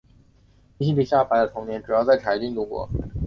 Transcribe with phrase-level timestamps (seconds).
[0.79, 2.89] 伊丽莎白的童年主要在柴郡度过。